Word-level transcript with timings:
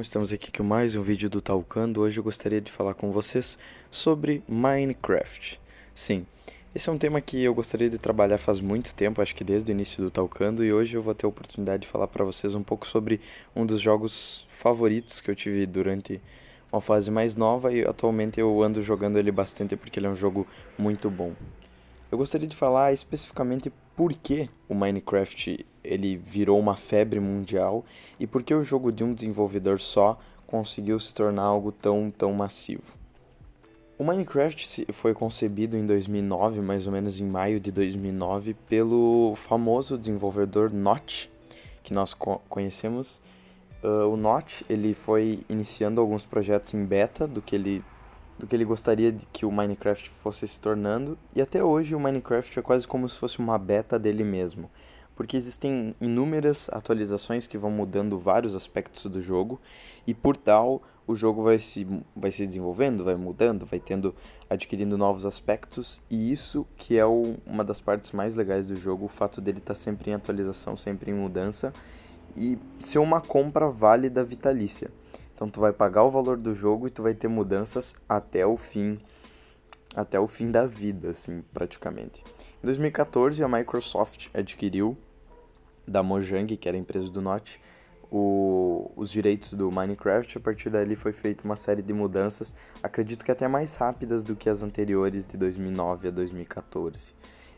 estamos 0.00 0.32
aqui 0.32 0.50
com 0.50 0.62
mais 0.62 0.96
um 0.96 1.02
vídeo 1.02 1.28
do 1.28 1.40
Talcando. 1.40 2.00
Hoje 2.00 2.18
eu 2.18 2.24
gostaria 2.24 2.60
de 2.60 2.72
falar 2.72 2.94
com 2.94 3.12
vocês 3.12 3.58
sobre 3.90 4.42
Minecraft. 4.48 5.60
Sim, 5.94 6.24
esse 6.74 6.88
é 6.88 6.92
um 6.92 6.96
tema 6.96 7.20
que 7.20 7.42
eu 7.42 7.54
gostaria 7.54 7.90
de 7.90 7.98
trabalhar 7.98 8.38
faz 8.38 8.58
muito 8.58 8.94
tempo, 8.94 9.20
acho 9.20 9.34
que 9.34 9.44
desde 9.44 9.70
o 9.70 9.72
início 9.72 10.02
do 10.02 10.10
Talcando, 10.10 10.64
e 10.64 10.72
hoje 10.72 10.96
eu 10.96 11.02
vou 11.02 11.14
ter 11.14 11.26
a 11.26 11.28
oportunidade 11.28 11.82
de 11.82 11.88
falar 11.88 12.08
para 12.08 12.24
vocês 12.24 12.54
um 12.54 12.62
pouco 12.62 12.86
sobre 12.86 13.20
um 13.54 13.66
dos 13.66 13.80
jogos 13.80 14.46
favoritos 14.48 15.20
que 15.20 15.30
eu 15.30 15.36
tive 15.36 15.66
durante 15.66 16.22
uma 16.72 16.80
fase 16.80 17.10
mais 17.10 17.36
nova 17.36 17.70
e 17.70 17.84
atualmente 17.84 18.40
eu 18.40 18.62
ando 18.62 18.82
jogando 18.82 19.18
ele 19.18 19.30
bastante 19.30 19.76
porque 19.76 19.98
ele 19.98 20.06
é 20.06 20.10
um 20.10 20.16
jogo 20.16 20.46
muito 20.78 21.10
bom. 21.10 21.34
Eu 22.10 22.16
gostaria 22.16 22.48
de 22.48 22.56
falar 22.56 22.92
especificamente 22.92 23.70
por 23.94 24.12
que 24.14 24.48
o 24.68 24.74
Minecraft 24.74 25.66
ele 25.90 26.16
virou 26.16 26.58
uma 26.58 26.76
febre 26.76 27.20
mundial 27.20 27.84
e 28.18 28.26
por 28.26 28.42
que 28.42 28.54
o 28.54 28.64
jogo 28.64 28.92
de 28.92 29.04
um 29.04 29.12
desenvolvedor 29.12 29.78
só 29.80 30.18
conseguiu 30.46 30.98
se 30.98 31.14
tornar 31.14 31.42
algo 31.42 31.72
tão 31.72 32.10
tão 32.10 32.32
massivo. 32.32 33.00
O 34.00 34.04
Minecraft 34.04 34.86
foi 34.94 35.12
concebido 35.12 35.76
em 35.76 35.84
2009, 35.84 36.62
mais 36.62 36.86
ou 36.86 36.92
menos 36.92 37.20
em 37.20 37.26
maio 37.26 37.60
de 37.60 37.70
2009, 37.70 38.54
pelo 38.66 39.34
famoso 39.36 39.98
desenvolvedor 39.98 40.72
Notch, 40.72 41.26
que 41.82 41.92
nós 41.92 42.14
conhecemos. 42.14 43.20
Uh, 43.84 44.08
o 44.08 44.16
Notch 44.16 44.62
ele 44.70 44.94
foi 44.94 45.40
iniciando 45.50 46.00
alguns 46.00 46.24
projetos 46.24 46.72
em 46.72 46.82
beta 46.82 47.26
do 47.26 47.42
que 47.42 47.54
ele 47.54 47.84
do 48.38 48.46
que 48.46 48.56
ele 48.56 48.64
gostaria 48.64 49.12
de 49.12 49.26
que 49.26 49.44
o 49.44 49.52
Minecraft 49.52 50.08
fosse 50.08 50.48
se 50.48 50.58
tornando, 50.58 51.18
e 51.36 51.42
até 51.42 51.62
hoje 51.62 51.94
o 51.94 52.00
Minecraft 52.00 52.58
é 52.58 52.62
quase 52.62 52.88
como 52.88 53.06
se 53.06 53.18
fosse 53.18 53.38
uma 53.38 53.58
beta 53.58 53.98
dele 53.98 54.24
mesmo, 54.24 54.70
porque 55.20 55.36
existem 55.36 55.94
inúmeras 56.00 56.70
atualizações 56.72 57.46
que 57.46 57.58
vão 57.58 57.70
mudando 57.70 58.18
vários 58.18 58.54
aspectos 58.54 59.04
do 59.04 59.20
jogo, 59.20 59.60
e 60.06 60.14
por 60.14 60.34
tal 60.34 60.80
o 61.06 61.14
jogo 61.14 61.42
vai 61.42 61.58
se, 61.58 61.86
vai 62.16 62.30
se 62.30 62.46
desenvolvendo, 62.46 63.04
vai 63.04 63.16
mudando, 63.16 63.66
vai 63.66 63.78
tendo, 63.78 64.14
adquirindo 64.48 64.96
novos 64.96 65.26
aspectos, 65.26 66.00
e 66.10 66.32
isso 66.32 66.66
que 66.74 66.96
é 66.96 67.04
o, 67.04 67.36
uma 67.44 67.62
das 67.62 67.82
partes 67.82 68.12
mais 68.12 68.34
legais 68.34 68.68
do 68.68 68.76
jogo, 68.76 69.04
o 69.04 69.08
fato 69.08 69.42
dele 69.42 69.58
estar 69.58 69.74
tá 69.74 69.78
sempre 69.78 70.10
em 70.10 70.14
atualização, 70.14 70.74
sempre 70.74 71.10
em 71.10 71.14
mudança, 71.14 71.70
e 72.34 72.58
ser 72.78 72.98
uma 72.98 73.20
compra 73.20 73.68
válida 73.68 74.24
vitalícia. 74.24 74.90
Então 75.34 75.50
tu 75.50 75.60
vai 75.60 75.74
pagar 75.74 76.02
o 76.02 76.08
valor 76.08 76.38
do 76.38 76.54
jogo 76.54 76.86
e 76.86 76.90
tu 76.90 77.02
vai 77.02 77.12
ter 77.12 77.28
mudanças 77.28 77.94
até 78.08 78.46
o 78.46 78.56
fim, 78.56 78.98
até 79.94 80.18
o 80.18 80.26
fim 80.26 80.50
da 80.50 80.64
vida, 80.64 81.10
assim, 81.10 81.44
praticamente. 81.52 82.24
Em 82.62 82.64
2014 82.64 83.44
a 83.44 83.48
Microsoft 83.48 84.28
adquiriu 84.32 84.96
da 85.86 86.02
Mojang, 86.02 86.56
que 86.56 86.68
era 86.68 86.76
a 86.76 86.80
empresa 86.80 87.10
do 87.10 87.20
Notch, 87.20 87.58
o, 88.10 88.90
os 88.96 89.10
direitos 89.10 89.54
do 89.54 89.70
Minecraft. 89.70 90.38
A 90.38 90.40
partir 90.40 90.70
dali 90.70 90.96
foi 90.96 91.12
feita 91.12 91.44
uma 91.44 91.56
série 91.56 91.82
de 91.82 91.92
mudanças, 91.92 92.54
acredito 92.82 93.24
que 93.24 93.30
até 93.30 93.46
mais 93.46 93.76
rápidas 93.76 94.24
do 94.24 94.34
que 94.34 94.48
as 94.48 94.62
anteriores 94.62 95.24
de 95.24 95.36
2009 95.36 96.08
a 96.08 96.10
2014. 96.10 97.14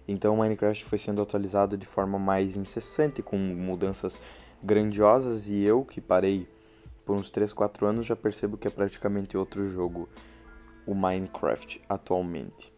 Então 0.07 0.35
o 0.35 0.39
Minecraft 0.39 0.85
foi 0.85 0.99
sendo 0.99 1.23
atualizado 1.23 1.77
de 1.77 1.87
forma 1.87 2.19
mais 2.19 2.57
incessante, 2.57 3.23
com 3.23 3.37
mudanças 3.39 4.21
grandiosas, 4.63 5.49
e 5.49 5.63
eu 5.63 5.85
que 5.85 6.01
parei 6.01 6.49
por 7.05 7.17
uns 7.17 7.31
3, 7.31 7.53
4 7.53 7.87
anos 7.87 8.07
já 8.07 8.17
percebo 8.17 8.57
que 8.57 8.69
é 8.69 8.71
praticamente 8.71 9.37
outro 9.37 9.67
jogo, 9.67 10.09
o 10.87 10.95
Minecraft 10.95 11.81
atualmente. 11.89 12.73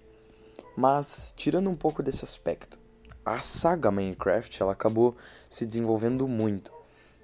Mas 0.77 1.33
tirando 1.37 1.71
um 1.71 1.77
pouco 1.77 2.03
desse 2.03 2.25
aspecto, 2.25 2.79
a 3.25 3.41
saga 3.41 3.91
Minecraft 3.91 4.63
ela 4.63 4.73
acabou 4.73 5.17
se 5.49 5.65
desenvolvendo 5.65 6.29
muito. 6.29 6.73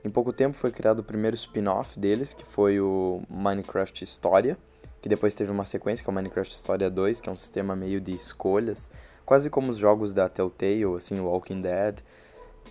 Em 0.04 0.10
pouco 0.10 0.32
tempo 0.32 0.56
foi 0.56 0.70
criado 0.70 1.00
o 1.00 1.04
primeiro 1.04 1.36
spin-off 1.36 1.98
deles, 1.98 2.32
que 2.32 2.44
foi 2.44 2.80
o 2.80 3.22
Minecraft 3.28 4.02
História, 4.02 4.56
que 5.00 5.08
depois 5.08 5.34
teve 5.34 5.50
uma 5.50 5.64
sequência, 5.64 6.02
que 6.02 6.08
é 6.08 6.12
o 6.12 6.14
Minecraft 6.14 6.54
História 6.54 6.90
2, 6.90 7.20
que 7.20 7.28
é 7.28 7.32
um 7.32 7.36
sistema 7.36 7.76
meio 7.76 8.00
de 8.00 8.14
escolhas, 8.14 8.90
quase 9.26 9.50
como 9.50 9.70
os 9.70 9.76
jogos 9.76 10.14
da 10.14 10.28
Telltale, 10.28 10.84
assim, 10.96 11.20
Walking 11.20 11.60
Dead. 11.60 12.00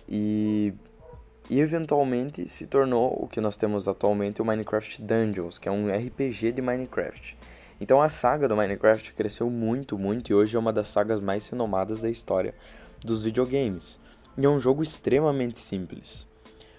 E 0.08 0.74
e 1.50 1.58
eventualmente 1.58 2.48
se 2.48 2.68
tornou 2.68 3.24
o 3.24 3.26
que 3.26 3.40
nós 3.40 3.56
temos 3.56 3.88
atualmente 3.88 4.40
o 4.40 4.44
Minecraft 4.44 5.02
Dungeons, 5.02 5.58
que 5.58 5.68
é 5.68 5.72
um 5.72 5.88
RPG 5.92 6.52
de 6.52 6.62
Minecraft. 6.62 7.36
Então 7.80 8.00
a 8.00 8.08
saga 8.08 8.46
do 8.46 8.54
Minecraft 8.54 9.12
cresceu 9.14 9.50
muito, 9.50 9.98
muito 9.98 10.30
e 10.30 10.34
hoje 10.34 10.54
é 10.54 10.58
uma 10.60 10.72
das 10.72 10.88
sagas 10.88 11.18
mais 11.18 11.48
renomadas 11.48 12.02
da 12.02 12.08
história 12.08 12.54
dos 13.04 13.22
videogames. 13.24 13.98
E 14.36 14.44
é 14.44 14.48
um 14.48 14.60
jogo 14.60 14.82
extremamente 14.82 15.58
simples. 15.58 16.26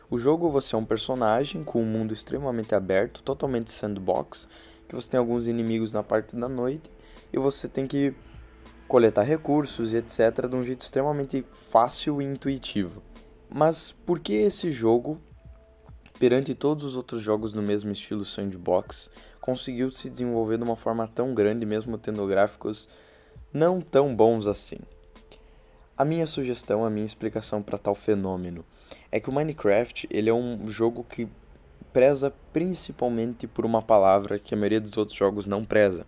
O 0.09 0.17
jogo 0.17 0.49
você 0.49 0.75
é 0.75 0.77
um 0.77 0.85
personagem 0.85 1.63
com 1.63 1.81
um 1.81 1.85
mundo 1.85 2.13
extremamente 2.13 2.75
aberto, 2.75 3.23
totalmente 3.23 3.71
sandbox, 3.71 4.47
que 4.87 4.95
você 4.95 5.11
tem 5.11 5.17
alguns 5.17 5.47
inimigos 5.47 5.93
na 5.93 6.03
parte 6.03 6.35
da 6.35 6.49
noite 6.49 6.91
e 7.31 7.39
você 7.39 7.67
tem 7.67 7.87
que 7.87 8.13
coletar 8.89 9.23
recursos 9.23 9.93
e 9.93 9.95
etc 9.95 10.49
de 10.49 10.55
um 10.55 10.63
jeito 10.65 10.81
extremamente 10.81 11.45
fácil 11.51 12.21
e 12.21 12.25
intuitivo. 12.25 13.01
Mas 13.49 13.91
por 13.91 14.19
que 14.19 14.33
esse 14.33 14.69
jogo, 14.69 15.17
perante 16.19 16.53
todos 16.53 16.83
os 16.83 16.97
outros 16.97 17.21
jogos 17.21 17.53
no 17.53 17.61
mesmo 17.61 17.91
estilo 17.91 18.25
sandbox, 18.25 19.09
conseguiu 19.39 19.89
se 19.89 20.09
desenvolver 20.09 20.57
de 20.57 20.63
uma 20.63 20.75
forma 20.75 21.07
tão 21.07 21.33
grande, 21.33 21.65
mesmo 21.65 21.97
tendo 21.97 22.27
gráficos 22.27 22.89
não 23.53 23.79
tão 23.79 24.13
bons 24.13 24.45
assim? 24.45 24.79
A 25.97 26.05
minha 26.05 26.25
sugestão, 26.25 26.85
a 26.85 26.89
minha 26.89 27.05
explicação 27.05 27.61
para 27.61 27.77
tal 27.77 27.93
fenômeno 27.93 28.65
é 29.11 29.19
que 29.19 29.29
o 29.29 29.33
Minecraft 29.33 30.07
ele 30.09 30.29
é 30.29 30.33
um 30.33 30.67
jogo 30.67 31.03
que 31.03 31.27
preza 31.91 32.33
principalmente 32.53 33.45
por 33.45 33.65
uma 33.65 33.81
palavra 33.81 34.39
que 34.39 34.53
a 34.53 34.57
maioria 34.57 34.79
dos 34.79 34.97
outros 34.97 35.17
jogos 35.17 35.47
não 35.47 35.65
preza, 35.65 36.05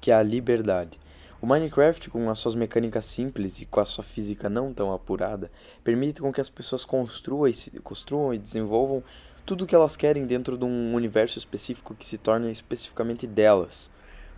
que 0.00 0.12
é 0.12 0.14
a 0.14 0.22
liberdade. 0.22 0.98
O 1.42 1.46
Minecraft, 1.46 2.08
com 2.08 2.30
as 2.30 2.38
suas 2.38 2.54
mecânicas 2.54 3.04
simples 3.04 3.60
e 3.60 3.66
com 3.66 3.80
a 3.80 3.84
sua 3.84 4.04
física 4.04 4.48
não 4.48 4.72
tão 4.72 4.92
apurada, 4.92 5.50
permite 5.82 6.22
com 6.22 6.32
que 6.32 6.40
as 6.40 6.48
pessoas 6.48 6.84
construam 6.84 7.46
e, 7.46 7.80
construam 7.80 8.32
e 8.32 8.38
desenvolvam 8.38 9.02
tudo 9.44 9.64
o 9.64 9.66
que 9.66 9.74
elas 9.74 9.96
querem 9.96 10.26
dentro 10.26 10.56
de 10.56 10.64
um 10.64 10.94
universo 10.94 11.38
específico 11.38 11.94
que 11.94 12.06
se 12.06 12.16
torna 12.16 12.50
especificamente 12.50 13.26
delas, 13.26 13.90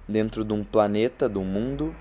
dentro 0.08 0.42
de 0.42 0.52
um 0.52 0.64
planeta, 0.64 1.28
de 1.28 1.38
um 1.38 1.44
mundo, 1.44 1.94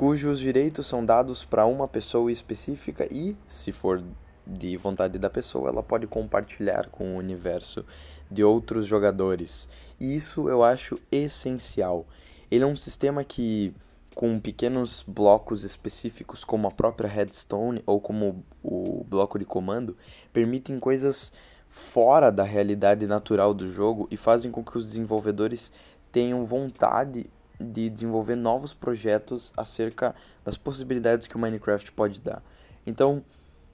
cujos 0.00 0.40
direitos 0.40 0.86
são 0.86 1.04
dados 1.04 1.44
para 1.44 1.66
uma 1.66 1.86
pessoa 1.86 2.32
específica 2.32 3.06
e, 3.10 3.36
se 3.44 3.70
for 3.70 4.02
de 4.46 4.74
vontade 4.78 5.18
da 5.18 5.28
pessoa, 5.28 5.68
ela 5.68 5.82
pode 5.82 6.06
compartilhar 6.06 6.88
com 6.88 7.14
o 7.14 7.18
universo 7.18 7.84
de 8.30 8.42
outros 8.42 8.86
jogadores. 8.86 9.68
E 10.00 10.16
isso 10.16 10.48
eu 10.48 10.64
acho 10.64 10.98
essencial. 11.12 12.06
Ele 12.50 12.64
é 12.64 12.66
um 12.66 12.74
sistema 12.74 13.22
que 13.22 13.74
com 14.14 14.40
pequenos 14.40 15.04
blocos 15.06 15.64
específicos, 15.64 16.46
como 16.46 16.66
a 16.66 16.70
própria 16.70 17.06
Redstone 17.06 17.82
ou 17.84 18.00
como 18.00 18.42
o 18.64 19.04
bloco 19.06 19.38
de 19.38 19.44
comando, 19.44 19.94
permitem 20.32 20.80
coisas 20.80 21.34
fora 21.68 22.32
da 22.32 22.42
realidade 22.42 23.06
natural 23.06 23.52
do 23.52 23.70
jogo 23.70 24.08
e 24.10 24.16
fazem 24.16 24.50
com 24.50 24.64
que 24.64 24.78
os 24.78 24.86
desenvolvedores 24.86 25.74
tenham 26.10 26.42
vontade 26.42 27.28
de 27.60 27.90
desenvolver 27.90 28.36
novos 28.36 28.72
projetos 28.72 29.52
acerca 29.56 30.14
das 30.44 30.56
possibilidades 30.56 31.26
que 31.26 31.36
o 31.36 31.38
Minecraft 31.38 31.92
pode 31.92 32.20
dar. 32.20 32.42
Então, 32.86 33.22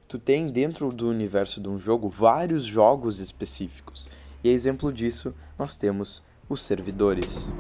tu 0.09 0.19
tem 0.19 0.49
dentro 0.49 0.93
do 0.93 1.09
universo 1.09 1.61
de 1.61 1.69
um 1.69 1.79
jogo 1.79 2.09
vários 2.09 2.65
jogos 2.65 3.21
específicos. 3.21 4.09
E 4.43 4.49
exemplo 4.49 4.93
disso, 4.93 5.35
nós 5.59 5.77
temos 5.77 6.23
os 6.49 6.63
servidores. 6.63 7.51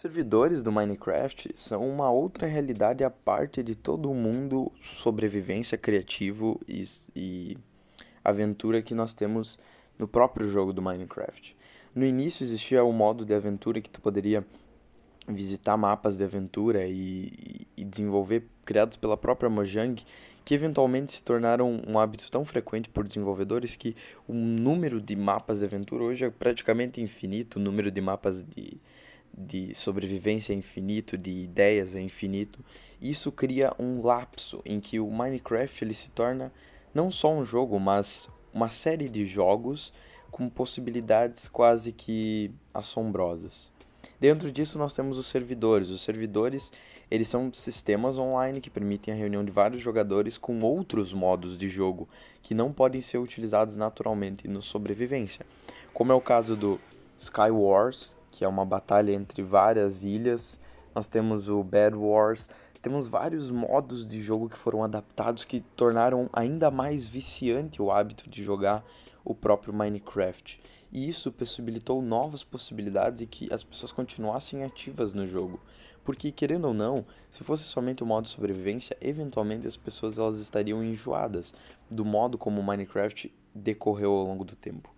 Servidores 0.00 0.62
do 0.62 0.70
Minecraft 0.70 1.50
são 1.56 1.84
uma 1.84 2.08
outra 2.08 2.46
realidade 2.46 3.02
à 3.02 3.10
parte 3.10 3.64
de 3.64 3.74
todo 3.74 4.08
o 4.08 4.14
mundo 4.14 4.70
sobrevivência 4.78 5.76
criativo 5.76 6.60
e, 6.68 6.84
e 7.16 7.58
aventura 8.22 8.80
que 8.80 8.94
nós 8.94 9.12
temos 9.12 9.58
no 9.98 10.06
próprio 10.06 10.46
jogo 10.46 10.72
do 10.72 10.80
Minecraft. 10.80 11.56
No 11.92 12.06
início 12.06 12.44
existia 12.44 12.84
o 12.84 12.92
modo 12.92 13.24
de 13.24 13.34
aventura 13.34 13.80
que 13.80 13.90
tu 13.90 14.00
poderia 14.00 14.46
visitar 15.26 15.76
mapas 15.76 16.16
de 16.16 16.22
aventura 16.22 16.86
e, 16.86 17.66
e 17.76 17.84
desenvolver 17.84 18.46
criados 18.64 18.96
pela 18.96 19.16
própria 19.16 19.50
Mojang, 19.50 20.00
que 20.44 20.54
eventualmente 20.54 21.10
se 21.10 21.24
tornaram 21.24 21.82
um 21.88 21.98
hábito 21.98 22.30
tão 22.30 22.44
frequente 22.44 22.88
por 22.88 23.02
desenvolvedores 23.04 23.74
que 23.74 23.96
o 24.28 24.32
número 24.32 25.00
de 25.00 25.16
mapas 25.16 25.58
de 25.58 25.64
aventura 25.64 26.04
hoje 26.04 26.24
é 26.24 26.30
praticamente 26.30 27.00
infinito, 27.00 27.56
o 27.56 27.60
número 27.60 27.90
de 27.90 28.00
mapas 28.00 28.44
de 28.44 28.80
de 29.38 29.74
sobrevivência 29.74 30.52
é 30.52 30.56
infinito, 30.56 31.16
de 31.16 31.30
ideias 31.30 31.94
é 31.94 32.00
infinito, 32.00 32.64
isso 33.00 33.30
cria 33.30 33.72
um 33.78 34.02
lapso 34.04 34.60
em 34.64 34.80
que 34.80 34.98
o 34.98 35.10
Minecraft 35.10 35.84
ele 35.84 35.94
se 35.94 36.10
torna 36.10 36.52
não 36.92 37.10
só 37.10 37.32
um 37.32 37.44
jogo, 37.44 37.78
mas 37.78 38.28
uma 38.52 38.70
série 38.70 39.08
de 39.08 39.26
jogos 39.26 39.92
com 40.30 40.48
possibilidades 40.48 41.48
quase 41.48 41.92
que 41.92 42.50
assombrosas. 42.74 43.72
Dentro 44.20 44.50
disso 44.50 44.78
nós 44.78 44.94
temos 44.94 45.16
os 45.16 45.26
servidores. 45.26 45.90
Os 45.90 46.00
servidores, 46.00 46.72
eles 47.10 47.28
são 47.28 47.52
sistemas 47.52 48.18
online 48.18 48.60
que 48.60 48.68
permitem 48.68 49.14
a 49.14 49.16
reunião 49.16 49.44
de 49.44 49.52
vários 49.52 49.80
jogadores 49.80 50.36
com 50.36 50.58
outros 50.60 51.12
modos 51.12 51.56
de 51.56 51.68
jogo 51.68 52.08
que 52.42 52.54
não 52.54 52.72
podem 52.72 53.00
ser 53.00 53.18
utilizados 53.18 53.76
naturalmente 53.76 54.48
no 54.48 54.60
sobrevivência. 54.60 55.46
Como 55.94 56.10
é 56.10 56.14
o 56.14 56.20
caso 56.20 56.56
do 56.56 56.80
Sky 57.16 57.50
Wars, 57.50 58.16
que 58.30 58.44
é 58.44 58.48
uma 58.48 58.64
batalha 58.64 59.12
entre 59.12 59.42
várias 59.42 60.02
ilhas. 60.02 60.60
Nós 60.94 61.08
temos 61.08 61.48
o 61.48 61.62
Bad 61.62 61.96
Wars, 61.96 62.48
temos 62.80 63.08
vários 63.08 63.50
modos 63.50 64.06
de 64.06 64.20
jogo 64.20 64.48
que 64.48 64.58
foram 64.58 64.82
adaptados 64.82 65.44
que 65.44 65.60
tornaram 65.60 66.28
ainda 66.32 66.70
mais 66.70 67.08
viciante 67.08 67.82
o 67.82 67.90
hábito 67.90 68.28
de 68.30 68.42
jogar 68.42 68.84
o 69.24 69.34
próprio 69.34 69.74
Minecraft 69.74 70.60
e 70.90 71.08
isso 71.08 71.30
possibilitou 71.30 72.00
novas 72.00 72.42
possibilidades 72.42 73.20
e 73.20 73.26
que 73.26 73.52
as 73.52 73.62
pessoas 73.62 73.92
continuassem 73.92 74.64
ativas 74.64 75.12
no 75.12 75.26
jogo. 75.26 75.60
Porque, 76.02 76.32
querendo 76.32 76.66
ou 76.66 76.74
não, 76.74 77.04
se 77.30 77.44
fosse 77.44 77.64
somente 77.64 78.02
o 78.02 78.06
modo 78.06 78.28
sobrevivência, 78.28 78.96
eventualmente 79.00 79.66
as 79.66 79.76
pessoas 79.76 80.18
elas 80.18 80.40
estariam 80.40 80.82
enjoadas 80.82 81.52
do 81.90 82.04
modo 82.04 82.38
como 82.38 82.60
o 82.60 82.64
Minecraft 82.64 83.32
decorreu 83.54 84.12
ao 84.12 84.24
longo 84.24 84.44
do 84.44 84.56
tempo. 84.56 84.90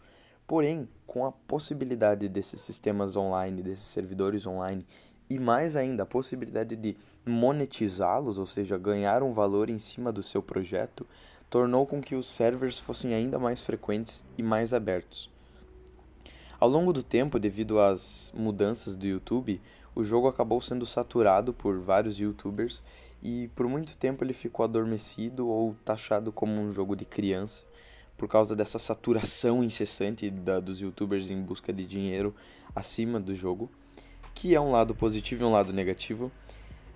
Porém, 0.51 0.89
com 1.07 1.25
a 1.25 1.31
possibilidade 1.31 2.29
desses 2.29 2.61
sistemas 2.61 3.15
online, 3.15 3.63
desses 3.63 3.85
servidores 3.85 4.49
online, 4.49 4.85
e 5.31 5.39
mais 5.39 5.77
ainda 5.77 6.03
a 6.03 6.07
possibilidade 6.07 6.75
de 6.75 6.97
monetizá-los, 7.25 8.37
ou 8.37 8.47
seja, 8.47 8.77
ganhar 8.77 9.23
um 9.23 9.33
valor 9.33 9.71
em 9.71 9.79
cima 9.79 10.11
do 10.11 10.25
seu 10.25 10.43
projeto, 10.43 11.07
tornou 11.49 11.87
com 11.87 12.03
que 12.03 12.17
os 12.17 12.27
servers 12.27 12.81
fossem 12.81 13.15
ainda 13.15 13.39
mais 13.39 13.63
frequentes 13.63 14.25
e 14.37 14.43
mais 14.43 14.75
abertos. 14.75 15.31
Ao 16.59 16.69
longo 16.69 16.93
do 16.93 17.05
tempo, 17.05 17.39
devido 17.39 17.79
às 17.79 18.33
mudanças 18.37 18.97
do 18.97 19.07
YouTube, 19.07 19.63
o 19.95 20.03
jogo 20.03 20.27
acabou 20.27 20.61
sendo 20.61 20.85
saturado 20.85 21.55
por 21.55 21.79
vários 21.79 22.19
youtubers 22.19 22.83
e 23.23 23.49
por 23.55 23.69
muito 23.69 23.97
tempo 23.97 24.25
ele 24.25 24.33
ficou 24.33 24.65
adormecido 24.65 25.47
ou 25.47 25.77
taxado 25.85 26.33
como 26.33 26.61
um 26.61 26.73
jogo 26.73 26.97
de 26.97 27.05
criança 27.05 27.70
por 28.21 28.29
causa 28.29 28.55
dessa 28.55 28.79
saturação 28.79 29.65
incessante 29.65 30.31
da, 30.31 30.61
dos 30.61 30.79
youtubers 30.79 31.31
em 31.31 31.41
busca 31.41 31.73
de 31.73 31.87
dinheiro 31.87 32.35
acima 32.77 33.19
do 33.19 33.35
jogo, 33.35 33.71
que 34.35 34.55
é 34.55 34.61
um 34.61 34.73
lado 34.73 34.95
positivo 34.95 35.43
e 35.43 35.47
um 35.47 35.51
lado 35.51 35.73
negativo. 35.73 36.31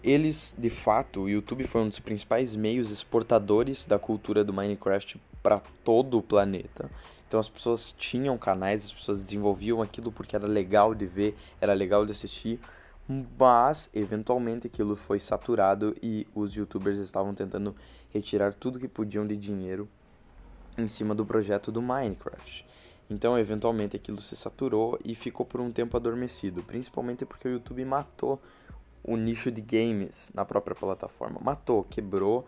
Eles, 0.03 0.55
de 0.59 0.69
fato, 0.69 1.23
o 1.23 1.31
YouTube 1.31 1.65
foi 1.65 1.81
um 1.81 1.89
dos 1.89 1.99
principais 1.99 2.55
meios 2.55 2.91
exportadores 2.91 3.87
da 3.87 3.99
cultura 3.99 4.45
do 4.45 4.53
Minecraft 4.53 5.19
para 5.43 5.63
todo 5.83 6.19
o 6.19 6.23
planeta. 6.23 6.91
Então 7.27 7.41
as 7.41 7.49
pessoas 7.49 7.91
tinham 7.91 8.37
canais, 8.37 8.85
as 8.85 8.93
pessoas 8.93 9.23
desenvolviam 9.23 9.81
aquilo 9.81 10.13
porque 10.13 10.37
era 10.37 10.47
legal 10.47 10.95
de 10.95 11.07
ver, 11.07 11.35
era 11.59 11.73
legal 11.73 12.05
de 12.05 12.13
assistir, 12.13 12.61
mas 13.39 13.89
eventualmente 13.95 14.67
aquilo 14.67 14.95
foi 14.95 15.19
saturado 15.19 15.97
e 16.03 16.27
os 16.35 16.55
youtubers 16.55 16.99
estavam 16.99 17.33
tentando 17.33 17.75
retirar 18.13 18.53
tudo 18.53 18.79
que 18.79 18.87
podiam 18.87 19.27
de 19.27 19.39
dinheiro 19.39 19.89
em 20.77 20.89
cima 20.89 21.15
do 21.15 21.25
projeto 21.25 21.71
do 21.71 21.81
Minecraft. 21.81 22.67
Então, 23.11 23.39
eventualmente, 23.39 23.97
aquilo 23.97 24.21
se 24.21 24.35
saturou 24.37 24.99
e 25.05 25.15
ficou 25.15 25.45
por 25.45 25.61
um 25.61 25.71
tempo 25.71 25.97
adormecido, 25.97 26.63
principalmente 26.63 27.25
porque 27.27 27.47
o 27.49 27.53
YouTube 27.53 27.85
matou 27.85 28.41
o 29.03 29.17
nicho 29.17 29.51
de 29.51 29.61
games 29.61 30.33
na 30.35 30.45
própria 30.45 30.75
plataforma. 30.75 31.39
Matou, 31.43 31.85
quebrou 31.85 32.47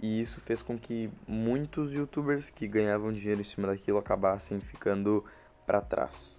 e 0.00 0.20
isso 0.20 0.40
fez 0.40 0.60
com 0.60 0.78
que 0.78 1.10
muitos 1.26 1.92
youtubers 1.92 2.50
que 2.50 2.68
ganhavam 2.68 3.12
dinheiro 3.12 3.40
em 3.40 3.44
cima 3.44 3.68
daquilo 3.68 3.98
acabassem 3.98 4.60
ficando 4.60 5.24
para 5.66 5.80
trás. 5.80 6.38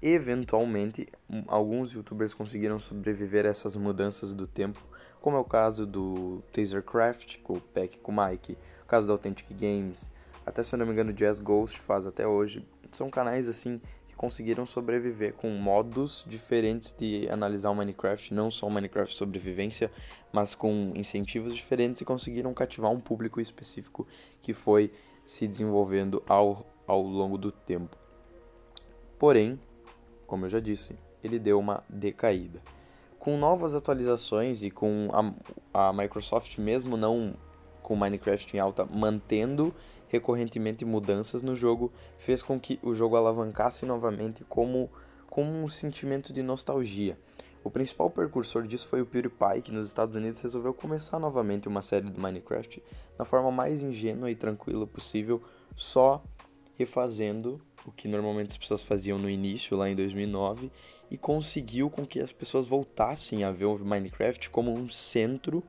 Eventualmente, 0.00 1.08
alguns 1.46 1.92
youtubers 1.92 2.34
conseguiram 2.34 2.78
sobreviver 2.78 3.46
a 3.46 3.48
essas 3.48 3.74
mudanças 3.74 4.34
do 4.34 4.46
tempo, 4.46 4.80
como 5.20 5.36
é 5.36 5.40
o 5.40 5.44
caso 5.44 5.86
do 5.86 6.42
Tasercraft, 6.52 7.38
com 7.38 7.54
o 7.54 7.60
Peck 7.60 7.98
com 7.98 8.12
o 8.12 8.26
Mike, 8.26 8.56
o 8.82 8.86
caso 8.86 9.06
do 9.06 9.12
Authentic 9.12 9.48
Games, 9.52 10.12
até 10.48 10.62
se 10.62 10.74
eu 10.74 10.78
não 10.78 10.86
me 10.86 10.92
engano, 10.92 11.12
Jazz 11.12 11.38
Ghost 11.38 11.78
faz 11.78 12.06
até 12.06 12.26
hoje. 12.26 12.66
São 12.90 13.10
canais 13.10 13.48
assim 13.48 13.80
conseguiram 14.18 14.66
sobreviver 14.66 15.32
com 15.34 15.48
modos 15.50 16.24
diferentes 16.26 16.92
de 16.92 17.28
analisar 17.30 17.70
o 17.70 17.74
Minecraft, 17.74 18.34
não 18.34 18.50
só 18.50 18.66
o 18.66 18.70
Minecraft 18.70 19.14
sobrevivência, 19.14 19.92
mas 20.32 20.56
com 20.56 20.92
incentivos 20.96 21.54
diferentes 21.54 22.00
e 22.00 22.04
conseguiram 22.04 22.52
cativar 22.52 22.90
um 22.90 22.98
público 22.98 23.40
específico 23.40 24.06
que 24.42 24.52
foi 24.52 24.90
se 25.24 25.46
desenvolvendo 25.46 26.20
ao, 26.26 26.66
ao 26.84 27.00
longo 27.00 27.38
do 27.38 27.52
tempo. 27.52 27.96
Porém, 29.18 29.58
como 30.26 30.46
eu 30.46 30.50
já 30.50 30.58
disse, 30.58 30.98
ele 31.22 31.38
deu 31.38 31.58
uma 31.58 31.84
decaída. 31.88 32.60
Com 33.20 33.36
novas 33.38 33.74
atualizações 33.74 34.64
e 34.64 34.70
com 34.70 35.08
a, 35.72 35.88
a 35.88 35.92
Microsoft 35.92 36.58
mesmo 36.58 36.96
não 36.96 37.34
com 37.82 37.94
Minecraft 37.94 38.56
em 38.56 38.60
alta 38.60 38.84
mantendo 38.84 39.74
recorrentemente 40.08 40.84
mudanças 40.84 41.42
no 41.42 41.54
jogo, 41.54 41.92
fez 42.18 42.42
com 42.42 42.58
que 42.58 42.78
o 42.82 42.94
jogo 42.94 43.16
alavancasse 43.16 43.86
novamente 43.86 44.44
como, 44.44 44.90
como 45.28 45.50
um 45.50 45.68
sentimento 45.68 46.32
de 46.32 46.42
nostalgia. 46.42 47.18
O 47.64 47.70
principal 47.70 48.08
precursor 48.08 48.66
disso 48.66 48.86
foi 48.86 49.02
o 49.02 49.06
PewDiePie, 49.06 49.62
que 49.62 49.72
nos 49.72 49.88
Estados 49.88 50.14
Unidos 50.14 50.40
resolveu 50.40 50.72
começar 50.72 51.18
novamente 51.18 51.68
uma 51.68 51.82
série 51.82 52.08
do 52.08 52.20
Minecraft 52.20 52.82
da 53.16 53.24
forma 53.24 53.50
mais 53.50 53.82
ingênua 53.82 54.30
e 54.30 54.34
tranquila 54.34 54.86
possível, 54.86 55.42
só 55.76 56.22
refazendo 56.76 57.60
o 57.84 57.90
que 57.90 58.06
normalmente 58.06 58.50
as 58.50 58.58
pessoas 58.58 58.84
faziam 58.84 59.18
no 59.18 59.28
início, 59.28 59.76
lá 59.76 59.88
em 59.88 59.96
2009, 59.96 60.70
e 61.10 61.16
conseguiu 61.16 61.90
com 61.90 62.06
que 62.06 62.20
as 62.20 62.32
pessoas 62.32 62.66
voltassem 62.66 63.44
a 63.44 63.50
ver 63.50 63.64
o 63.64 63.84
Minecraft 63.84 64.50
como 64.50 64.72
um 64.72 64.88
centro 64.88 65.62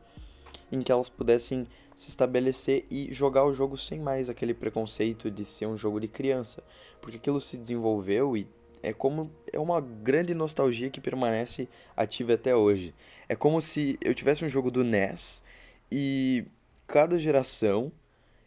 em 0.71 0.81
que 0.81 0.91
elas 0.91 1.09
pudessem 1.09 1.67
se 1.99 2.07
estabelecer 2.07 2.85
e 2.89 3.13
jogar 3.13 3.43
o 3.43 3.53
jogo 3.53 3.75
sem 3.75 3.99
mais 3.99 4.29
aquele 4.29 4.53
preconceito 4.53 5.29
de 5.29 5.43
ser 5.43 5.65
um 5.65 5.75
jogo 5.75 5.99
de 5.99 6.07
criança, 6.07 6.63
porque 7.01 7.17
aquilo 7.17 7.41
se 7.41 7.57
desenvolveu 7.57 8.37
e 8.37 8.47
é 8.81 8.93
como 8.93 9.29
é 9.51 9.59
uma 9.59 9.81
grande 9.81 10.33
nostalgia 10.33 10.89
que 10.89 11.01
permanece 11.01 11.67
ativa 11.97 12.35
até 12.35 12.55
hoje. 12.55 12.95
É 13.27 13.35
como 13.35 13.61
se 13.61 13.99
eu 14.01 14.15
tivesse 14.15 14.45
um 14.45 14.49
jogo 14.49 14.71
do 14.71 14.81
NES 14.81 15.43
e 15.91 16.45
cada 16.87 17.19
geração 17.19 17.91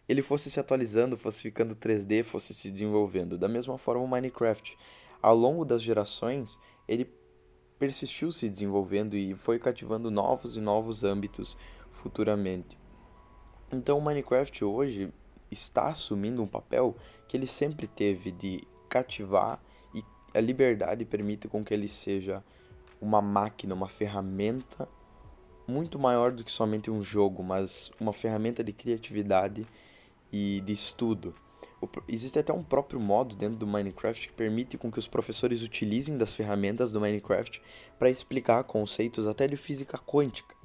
ele 0.08 0.22
fosse 0.22 0.50
se 0.50 0.58
atualizando, 0.58 1.18
fosse 1.18 1.42
ficando 1.42 1.76
3D, 1.76 2.24
fosse 2.24 2.54
se 2.54 2.70
desenvolvendo. 2.70 3.36
Da 3.36 3.48
mesma 3.48 3.76
forma 3.76 4.02
o 4.02 4.08
Minecraft, 4.08 4.78
ao 5.20 5.36
longo 5.36 5.62
das 5.62 5.82
gerações, 5.82 6.58
ele 6.88 7.06
persistiu 7.78 8.32
se 8.32 8.48
desenvolvendo 8.48 9.14
e 9.14 9.34
foi 9.34 9.58
cativando 9.58 10.10
novos 10.10 10.56
e 10.56 10.60
novos 10.60 11.04
âmbitos 11.04 11.54
futuramente. 11.90 12.80
Então 13.72 13.96
o 13.96 14.02
Minecraft 14.02 14.64
hoje 14.66 15.10
está 15.50 15.88
assumindo 15.88 16.42
um 16.42 16.46
papel 16.46 16.94
que 17.26 17.36
ele 17.38 17.46
sempre 17.46 17.86
teve 17.86 18.30
de 18.30 18.60
cativar 18.86 19.58
e 19.94 20.04
a 20.34 20.40
liberdade 20.40 21.06
permite 21.06 21.48
com 21.48 21.64
que 21.64 21.72
ele 21.72 21.88
seja 21.88 22.44
uma 23.00 23.22
máquina, 23.22 23.74
uma 23.74 23.88
ferramenta 23.88 24.86
muito 25.66 25.98
maior 25.98 26.32
do 26.32 26.44
que 26.44 26.52
somente 26.52 26.90
um 26.90 27.02
jogo, 27.02 27.42
mas 27.42 27.90
uma 27.98 28.12
ferramenta 28.12 28.62
de 28.62 28.74
criatividade 28.74 29.66
e 30.30 30.60
de 30.60 30.72
estudo. 30.72 31.34
Existe 32.06 32.38
até 32.38 32.52
um 32.52 32.62
próprio 32.62 33.00
modo 33.00 33.34
dentro 33.34 33.56
do 33.56 33.66
Minecraft 33.66 34.28
que 34.28 34.34
permite 34.34 34.76
com 34.76 34.90
que 34.90 34.98
os 34.98 35.08
professores 35.08 35.62
utilizem 35.62 36.18
das 36.18 36.34
ferramentas 36.34 36.92
do 36.92 37.00
Minecraft 37.00 37.62
para 37.98 38.10
explicar 38.10 38.62
conceitos 38.64 39.26
até 39.26 39.48
de 39.48 39.56
física 39.56 39.98
quântica. 39.98 40.61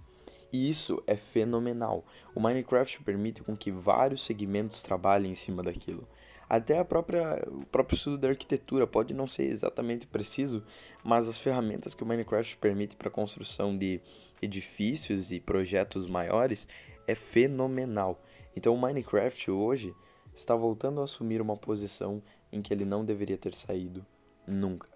E 0.51 0.69
isso 0.69 1.01
é 1.05 1.15
fenomenal. 1.15 2.05
O 2.33 2.39
Minecraft 2.39 3.03
permite 3.03 3.41
com 3.43 3.55
que 3.55 3.71
vários 3.71 4.23
segmentos 4.25 4.81
trabalhem 4.81 5.31
em 5.31 5.35
cima 5.35 5.61
daquilo. 5.61 6.07
Até 6.49 6.79
a 6.79 6.85
própria, 6.85 7.43
o 7.47 7.65
próprio 7.65 7.95
estudo 7.95 8.17
da 8.17 8.29
arquitetura 8.29 8.87
pode 8.87 9.13
não 9.13 9.27
ser 9.27 9.47
exatamente 9.47 10.07
preciso, 10.07 10.63
mas 11.03 11.27
as 11.27 11.37
ferramentas 11.37 11.93
que 11.93 12.03
o 12.03 12.05
Minecraft 12.05 12.57
permite 12.57 12.95
para 12.95 13.09
a 13.09 13.11
construção 13.11 13.77
de 13.77 13.99
edifícios 14.41 15.31
e 15.31 15.39
projetos 15.39 16.07
maiores 16.07 16.67
é 17.05 17.15
fenomenal. 17.15 18.23
Então 18.55 18.73
o 18.73 18.79
Minecraft 18.79 19.51
hoje 19.51 19.93
está 20.33 20.55
voltando 20.55 21.01
a 21.01 21.03
assumir 21.03 21.41
uma 21.41 21.57
posição 21.57 22.23
em 22.51 22.61
que 22.61 22.73
ele 22.73 22.85
não 22.85 23.03
deveria 23.03 23.37
ter 23.37 23.53
saído 23.53 24.05
nunca. 24.47 24.87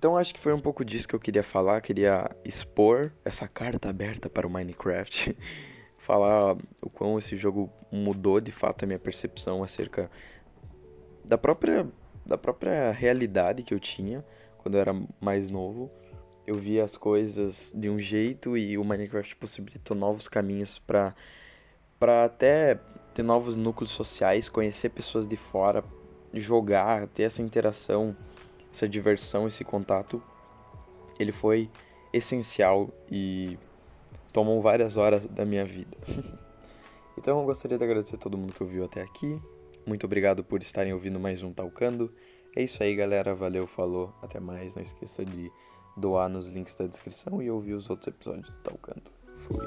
Então 0.00 0.16
acho 0.16 0.32
que 0.32 0.40
foi 0.40 0.54
um 0.54 0.58
pouco 0.58 0.82
disso 0.82 1.06
que 1.06 1.14
eu 1.14 1.20
queria 1.20 1.42
falar, 1.42 1.78
queria 1.82 2.34
expor 2.42 3.12
essa 3.22 3.46
carta 3.46 3.90
aberta 3.90 4.30
para 4.30 4.46
o 4.46 4.50
Minecraft, 4.50 5.36
falar 5.98 6.56
o 6.80 6.88
quão 6.88 7.18
esse 7.18 7.36
jogo 7.36 7.70
mudou 7.92 8.40
de 8.40 8.50
fato 8.50 8.82
a 8.82 8.86
minha 8.86 8.98
percepção 8.98 9.62
acerca 9.62 10.10
da 11.22 11.36
própria 11.36 11.86
da 12.24 12.38
própria 12.38 12.90
realidade 12.92 13.62
que 13.62 13.74
eu 13.74 13.78
tinha 13.78 14.24
quando 14.56 14.76
eu 14.76 14.80
era 14.80 14.94
mais 15.20 15.50
novo. 15.50 15.90
Eu 16.46 16.56
via 16.56 16.82
as 16.82 16.96
coisas 16.96 17.74
de 17.76 17.90
um 17.90 17.98
jeito 17.98 18.56
e 18.56 18.78
o 18.78 18.84
Minecraft 18.84 19.36
possibilitou 19.36 19.94
novos 19.94 20.26
caminhos 20.28 20.78
para 20.78 21.14
para 21.98 22.24
até 22.24 22.80
ter 23.12 23.22
novos 23.22 23.54
núcleos 23.54 23.90
sociais, 23.90 24.48
conhecer 24.48 24.88
pessoas 24.88 25.28
de 25.28 25.36
fora, 25.36 25.84
jogar, 26.32 27.06
ter 27.08 27.24
essa 27.24 27.42
interação, 27.42 28.16
essa 28.72 28.88
diversão, 28.88 29.46
esse 29.46 29.64
contato. 29.64 30.22
Ele 31.18 31.32
foi 31.32 31.70
essencial 32.12 32.90
e 33.10 33.58
tomou 34.32 34.60
várias 34.60 34.96
horas 34.96 35.26
da 35.26 35.44
minha 35.44 35.64
vida. 35.64 35.96
então 37.18 37.38
eu 37.40 37.44
gostaria 37.44 37.76
de 37.76 37.84
agradecer 37.84 38.16
a 38.16 38.18
todo 38.18 38.38
mundo 38.38 38.52
que 38.52 38.62
ouviu 38.62 38.84
até 38.84 39.02
aqui. 39.02 39.40
Muito 39.86 40.04
obrigado 40.04 40.44
por 40.44 40.60
estarem 40.62 40.92
ouvindo 40.92 41.18
mais 41.18 41.42
um 41.42 41.52
Talcando. 41.52 42.12
É 42.56 42.62
isso 42.62 42.82
aí, 42.82 42.94
galera. 42.94 43.34
Valeu, 43.34 43.66
falou. 43.66 44.14
Até 44.22 44.40
mais. 44.40 44.74
Não 44.74 44.82
esqueça 44.82 45.24
de 45.24 45.50
doar 45.96 46.28
nos 46.28 46.50
links 46.50 46.74
da 46.74 46.86
descrição 46.86 47.42
e 47.42 47.50
ouvir 47.50 47.74
os 47.74 47.88
outros 47.90 48.08
episódios 48.08 48.50
do 48.50 48.58
Talcando. 48.58 49.10
Fui. 49.36 49.58